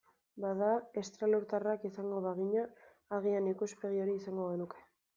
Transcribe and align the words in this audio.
Bada, 0.45 0.69
estralurtarrak 1.01 1.87
izango 1.91 2.23
bagina, 2.25 2.65
agian 3.21 3.55
ikuspegi 3.55 4.05
hori 4.09 4.21
izango 4.25 4.53
genuke. 4.53 4.87